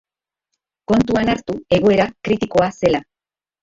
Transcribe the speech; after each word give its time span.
Kontuan 0.93 1.31
hartu 1.35 1.59
egoera 1.81 2.11
kritikoa 2.25 2.75
zela. 2.83 3.09